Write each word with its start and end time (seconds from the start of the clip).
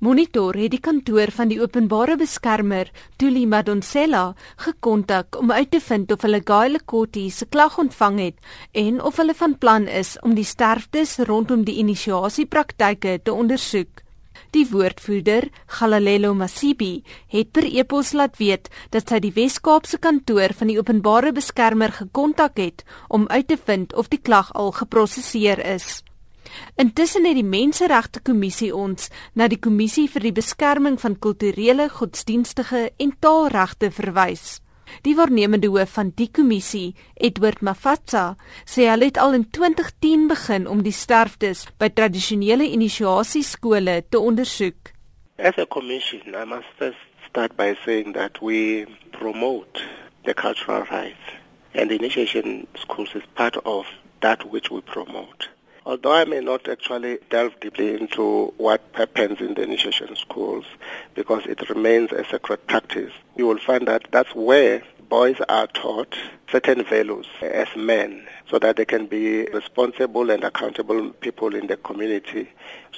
Monitor 0.00 0.56
het 0.56 0.72
die 0.72 0.80
kantoor 0.80 1.28
van 1.36 1.50
die 1.50 1.58
openbare 1.60 2.14
beskermer, 2.16 2.88
Tuli 3.20 3.42
Madonsela, 3.44 4.30
gekontak 4.64 5.36
om 5.36 5.52
uit 5.52 5.68
te 5.74 5.80
vind 5.84 6.14
of 6.14 6.24
hulle 6.24 6.40
Gaile 6.40 6.80
Kotti 6.88 7.26
se 7.28 7.44
klag 7.44 7.76
ontvang 7.82 8.16
het 8.22 8.48
en 8.72 9.02
of 9.04 9.20
hulle 9.20 9.36
van 9.36 9.58
plan 9.60 9.84
is 9.84 10.14
om 10.24 10.32
die 10.38 10.46
sterftes 10.48 11.18
rondom 11.28 11.68
die 11.68 11.76
inisiasiepraktyke 11.84 13.18
te 13.28 13.36
ondersoek. 13.36 14.00
Die 14.56 14.64
woordvoerder, 14.72 15.50
Galalelo 15.66 16.32
Masibi, 16.34 17.02
het 17.28 17.52
per 17.52 17.68
e-pos 17.68 18.14
laat 18.16 18.40
weet 18.40 18.72
dat 18.96 19.12
sy 19.12 19.20
die 19.20 19.36
Wes-Kaapse 19.36 20.00
kantoor 20.00 20.56
van 20.56 20.72
die 20.72 20.80
openbare 20.80 21.36
beskermer 21.36 21.92
gekontak 21.92 22.56
het 22.56 22.86
om 23.08 23.28
uit 23.28 23.52
te 23.52 23.60
vind 23.68 23.92
of 23.92 24.08
die 24.08 24.24
klag 24.24 24.48
al 24.56 24.72
geprosesseer 24.80 25.60
is. 25.76 26.00
Intussen 26.76 27.26
het 27.28 27.36
die 27.38 27.46
Menseregte 27.46 28.20
Kommissie 28.20 28.72
ons 28.74 29.10
na 29.34 29.48
die 29.48 29.60
Kommissie 29.60 30.08
vir 30.08 30.28
die 30.28 30.36
Beskerming 30.36 30.98
van 31.00 31.18
Kulturele, 31.18 31.88
Godsdienstige 31.88 32.90
en 32.98 33.14
Taalregte 33.20 33.90
verwys. 33.90 34.60
Die 35.06 35.14
waarnemende 35.16 35.68
hoof 35.70 35.92
van 35.96 36.12
die 36.18 36.28
kommissie, 36.34 36.94
Edward 37.14 37.62
Mafatsa, 37.62 38.24
sê 38.66 38.88
hulle 38.90 39.10
het 39.10 39.20
al 39.22 39.36
in 39.38 39.46
2010 39.56 40.26
begin 40.32 40.66
om 40.68 40.82
die 40.86 40.94
sterftes 40.94 41.66
by 41.80 41.90
tradisionele 41.94 42.66
inisiasieskole 42.74 44.00
te 44.10 44.18
ondersoek. 44.18 44.92
As 45.38 45.56
a 45.58 45.66
commission, 45.66 46.34
I 46.34 46.44
must 46.44 46.68
first 46.78 47.06
start 47.28 47.56
by 47.56 47.74
saying 47.84 48.12
that 48.14 48.42
we 48.42 48.86
promote 49.12 49.80
the 50.24 50.34
cultural 50.34 50.84
rights 50.90 51.38
and 51.74 51.88
the 51.88 51.96
initiation 51.96 52.66
schools 52.74 53.14
is 53.14 53.24
part 53.34 53.56
of 53.64 53.86
that 54.20 54.44
which 54.50 54.70
we 54.70 54.80
promote. 54.80 55.48
Although 55.86 56.12
I 56.12 56.24
may 56.24 56.40
not 56.40 56.68
actually 56.68 57.18
delve 57.30 57.58
deeply 57.60 57.94
into 57.94 58.52
what 58.58 58.82
happens 58.92 59.40
in 59.40 59.54
the 59.54 59.62
initiation 59.62 60.14
schools 60.14 60.66
because 61.14 61.46
it 61.46 61.68
remains 61.70 62.12
a 62.12 62.24
sacred 62.24 62.66
practice, 62.66 63.12
you 63.36 63.46
will 63.46 63.58
find 63.58 63.88
that 63.88 64.06
that's 64.10 64.34
where 64.34 64.82
boys 65.10 65.36
are 65.48 65.66
taught 65.66 66.14
certain 66.50 66.84
values 66.84 67.26
as 67.42 67.68
men 67.76 68.22
so 68.50 68.58
that 68.58 68.76
they 68.76 68.84
can 68.84 69.06
be 69.06 69.44
responsible 69.46 70.30
and 70.30 70.42
accountable 70.44 71.10
people 71.20 71.54
in 71.54 71.66
the 71.66 71.76
community. 71.76 72.48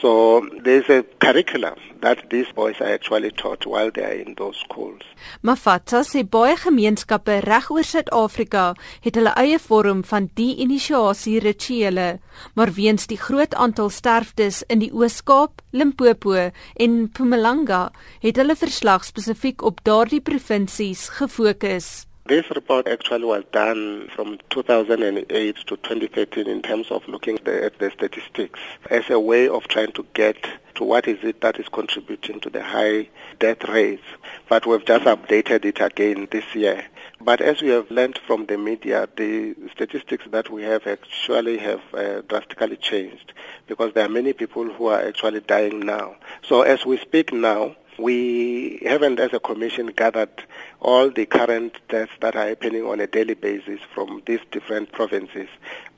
So 0.00 0.46
there's 0.62 0.88
a 0.90 1.02
curriculum 1.18 1.78
that 2.02 2.30
these 2.30 2.50
boys 2.52 2.76
are 2.80 2.92
actually 2.92 3.30
taught 3.30 3.66
while 3.66 3.90
they 3.90 4.04
are 4.04 4.18
in 4.24 4.34
those 4.36 4.56
schools. 4.56 5.02
Mafatsa 5.42 6.04
sê 6.06 6.22
baie 6.22 6.54
gemeenskappe 6.60 7.40
reg 7.46 7.70
oor 7.74 7.86
Suid-Afrika 7.86 8.66
het 9.06 9.18
hulle 9.18 9.32
eie 9.40 9.58
vorm 9.58 10.04
van 10.06 10.28
die 10.38 10.52
inisiasie 10.62 11.38
rituele, 11.42 12.20
maar 12.54 12.74
weens 12.76 13.08
die 13.10 13.18
groot 13.18 13.56
aantal 13.56 13.90
sterftes 13.90 14.62
in 14.68 14.84
die 14.84 14.92
Oos-Kaap, 14.94 15.64
Limpopo 15.72 16.36
en 16.38 17.00
Mpumalanga, 17.08 17.88
het 18.22 18.38
hulle 18.38 18.54
verslag 18.56 19.08
spesifiek 19.08 19.64
op 19.66 19.82
daardie 19.88 20.22
provinsies 20.22 21.08
gefokus. 21.18 21.97
This 22.28 22.44
report 22.50 22.86
actually 22.88 23.24
was 23.24 23.42
done 23.52 24.10
from 24.14 24.36
2008 24.50 25.56
to 25.56 25.76
2013 25.78 26.46
in 26.46 26.60
terms 26.60 26.90
of 26.90 27.08
looking 27.08 27.38
at 27.46 27.78
the 27.78 27.90
statistics 27.90 28.60
as 28.90 29.08
a 29.08 29.18
way 29.18 29.48
of 29.48 29.66
trying 29.66 29.92
to 29.92 30.04
get 30.12 30.36
to 30.74 30.84
what 30.84 31.08
is 31.08 31.24
it 31.24 31.40
that 31.40 31.58
is 31.58 31.70
contributing 31.70 32.38
to 32.40 32.50
the 32.50 32.62
high 32.62 33.08
death 33.38 33.64
rates. 33.66 34.02
But 34.46 34.66
we've 34.66 34.84
just 34.84 35.06
updated 35.06 35.64
it 35.64 35.80
again 35.80 36.28
this 36.30 36.44
year. 36.54 36.84
But 37.18 37.40
as 37.40 37.62
we 37.62 37.68
have 37.68 37.90
learned 37.90 38.20
from 38.26 38.44
the 38.44 38.58
media, 38.58 39.08
the 39.16 39.54
statistics 39.72 40.26
that 40.30 40.50
we 40.50 40.64
have 40.64 40.86
actually 40.86 41.56
have 41.56 41.80
uh, 41.94 42.20
drastically 42.28 42.76
changed 42.76 43.32
because 43.66 43.94
there 43.94 44.04
are 44.04 44.10
many 44.10 44.34
people 44.34 44.70
who 44.70 44.88
are 44.88 45.00
actually 45.00 45.40
dying 45.40 45.80
now. 45.80 46.16
So 46.46 46.60
as 46.60 46.84
we 46.84 46.98
speak 46.98 47.32
now, 47.32 47.74
we 47.98 48.80
haven't 48.84 49.18
as 49.18 49.32
a 49.32 49.40
commission 49.40 49.88
gathered 49.88 50.44
all 50.80 51.10
the 51.10 51.26
current 51.26 51.76
deaths 51.88 52.12
that 52.20 52.36
are 52.36 52.48
happening 52.48 52.84
on 52.84 53.00
a 53.00 53.06
daily 53.06 53.34
basis 53.34 53.80
from 53.92 54.22
these 54.26 54.40
different 54.52 54.92
provinces. 54.92 55.48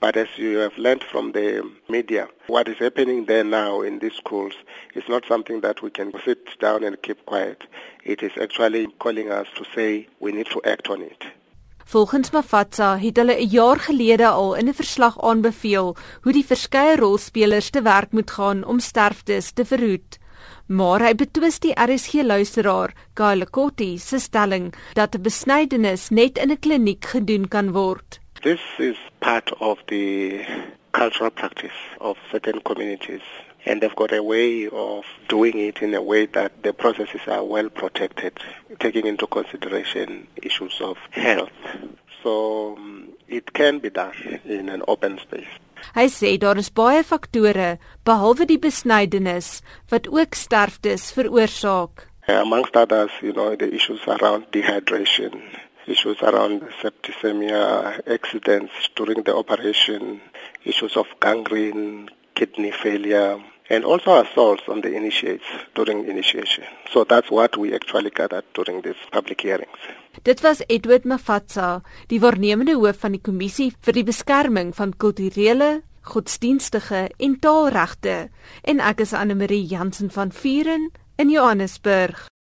But 0.00 0.16
as 0.16 0.28
you 0.36 0.58
have 0.58 0.76
learned 0.78 1.04
from 1.04 1.32
the 1.32 1.68
media, 1.88 2.28
what 2.46 2.68
is 2.68 2.78
happening 2.78 3.26
there 3.26 3.44
now 3.44 3.82
in 3.82 3.98
these 3.98 4.14
schools 4.14 4.54
is 4.94 5.04
not 5.08 5.24
something 5.26 5.60
that 5.60 5.82
we 5.82 5.90
can 5.90 6.12
sit 6.24 6.58
down 6.58 6.84
and 6.84 7.00
keep 7.02 7.24
quiet. 7.26 7.64
It 8.04 8.22
is 8.22 8.32
actually 8.40 8.86
calling 8.98 9.30
us 9.30 9.48
to 9.56 9.64
say 9.74 10.08
we 10.20 10.32
need 10.32 10.46
to 10.46 10.62
act 10.64 10.88
on 10.88 11.02
it. 11.02 11.24
Volgens 11.84 12.30
Mafatsa 12.30 12.98
het 12.98 13.16
hulle 13.16 13.34
'n 13.34 13.48
jaar 13.50 13.78
gelede 13.78 14.26
al 14.26 14.54
in 14.54 14.68
'n 14.68 14.74
verslag 14.74 15.20
aanbeveel 15.20 15.96
hoe 16.22 16.32
die 16.32 16.46
verskeie 16.46 16.96
rolspelers 16.96 17.70
te 17.70 17.82
werk 17.82 18.12
moet 18.12 18.30
gaan 18.30 18.64
om 18.64 18.78
sterftes 18.78 19.52
te 19.52 19.64
verhoed 19.64 20.19
maar 20.66 21.00
hy 21.00 21.14
betwis 21.14 21.58
die 21.60 21.74
RSG 21.74 22.22
luisteraar 22.22 22.94
Kyle 23.14 23.46
Kotti 23.46 23.98
se 23.98 24.18
stelling 24.18 24.72
dat 24.94 25.14
'n 25.14 25.22
besnydenis 25.22 26.08
net 26.10 26.38
in 26.38 26.50
'n 26.50 26.58
kliniek 26.58 27.04
gedoen 27.04 27.48
kan 27.48 27.72
word. 27.72 28.20
This 28.42 28.60
is 28.78 28.96
part 29.18 29.52
of 29.58 29.78
the 29.86 30.40
cultural 30.92 31.30
practice 31.30 31.80
of 31.98 32.16
certain 32.30 32.62
communities 32.62 33.26
and 33.66 33.80
they've 33.80 33.96
got 33.96 34.12
a 34.12 34.22
way 34.22 34.68
of 34.68 35.04
doing 35.28 35.58
it 35.58 35.82
in 35.82 35.94
a 35.94 36.02
way 36.02 36.26
that 36.26 36.62
the 36.62 36.72
processes 36.72 37.20
are 37.26 37.44
well 37.44 37.68
protected 37.68 38.38
taking 38.78 39.06
into 39.06 39.26
consideration 39.26 40.26
issues 40.42 40.80
of 40.80 40.96
health. 41.10 41.52
So 42.22 42.76
um, 42.76 43.08
it 43.28 43.52
can 43.52 43.78
be 43.78 43.90
done 43.90 44.40
in 44.44 44.68
an 44.68 44.82
open 44.88 45.18
space. 45.18 45.48
Hy 45.94 46.06
sê 46.06 46.36
daar 46.38 46.58
is 46.62 46.70
baie 46.70 47.02
faktore 47.02 47.78
behalwe 48.06 48.46
die 48.46 48.58
besnydenis 48.62 49.60
wat 49.90 50.06
ook 50.08 50.38
sterftes 50.38 51.10
veroorsaak. 51.16 52.06
Amongst 52.28 52.76
others, 52.76 53.10
you 53.20 53.32
know, 53.32 53.56
the 53.56 53.66
issues 53.74 54.06
around 54.06 54.46
dehydration, 54.54 55.34
issues 55.86 56.22
around 56.22 56.62
septicemia, 56.80 57.98
accidents 58.06 58.72
during 58.94 59.24
the 59.24 59.34
operation, 59.34 60.20
issues 60.64 60.96
of 60.96 61.06
gangrene, 61.18 62.08
kidney 62.34 62.70
failure, 62.70 63.42
and 63.70 63.84
also 63.84 64.20
assaults 64.22 64.68
on 64.68 64.80
the 64.80 64.92
initiates 64.94 65.44
during 65.74 66.08
initiation. 66.08 66.64
So 66.92 67.04
that's 67.04 67.30
what 67.30 67.56
we 67.56 67.72
actually 67.74 68.10
gathered 68.10 68.44
during 68.52 68.82
these 68.82 68.98
public 69.12 69.40
hearings. 69.40 69.78
Dit 70.22 70.42
was 70.42 70.62
Edward 70.66 71.04
Mafatsa, 71.04 71.80
die 72.10 72.20
waarnemende 72.20 72.74
hoof 72.74 72.98
van 73.04 73.14
die 73.14 73.22
kommissie 73.22 73.70
vir 73.86 73.96
die 73.96 74.04
beskerming 74.04 74.74
van 74.76 74.92
kulturele, 74.98 75.70
godsdienstige 76.10 77.06
en 77.16 77.38
taalregte, 77.40 78.16
en 78.66 78.82
ek 78.82 79.04
is 79.06 79.14
Anne 79.14 79.38
Marie 79.38 79.62
Jansen 79.70 80.10
van 80.10 80.34
Vuren 80.34 80.90
in 81.16 81.30
Johannesburg. 81.30 82.26